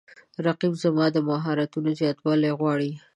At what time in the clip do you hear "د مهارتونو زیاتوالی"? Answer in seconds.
1.11-2.51